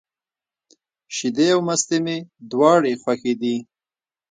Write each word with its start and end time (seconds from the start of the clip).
شیدې 1.15 1.47
او 1.53 1.59
مستې 1.67 1.97
مي 2.05 2.17
دواړي 2.51 2.93
خوښي 3.01 3.33
دي. 3.41 3.55